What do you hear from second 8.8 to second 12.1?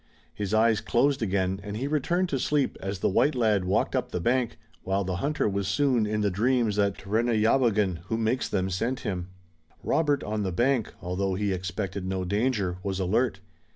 to him. Robert on the bank, although he expected